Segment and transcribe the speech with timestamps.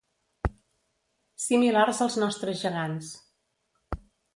[1.49, 3.17] Similars als nostres gegants.